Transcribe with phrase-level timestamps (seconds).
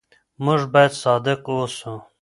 [0.43, 1.93] موږ بايد صادق اوسو.